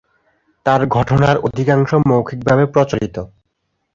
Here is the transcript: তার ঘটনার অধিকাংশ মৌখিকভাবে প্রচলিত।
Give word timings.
তার 0.65 0.81
ঘটনার 0.87 1.35
অধিকাংশ 1.39 1.89
মৌখিকভাবে 2.07 2.63
প্রচলিত। 2.65 3.15